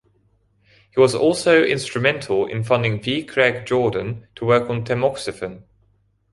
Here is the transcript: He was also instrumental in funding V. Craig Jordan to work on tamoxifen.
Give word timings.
He 0.89 0.99
was 0.99 1.13
also 1.13 1.61
instrumental 1.63 2.47
in 2.47 2.63
funding 2.63 3.03
V. 3.03 3.23
Craig 3.23 3.67
Jordan 3.67 4.25
to 4.33 4.45
work 4.45 4.67
on 4.67 4.83
tamoxifen. 4.83 5.61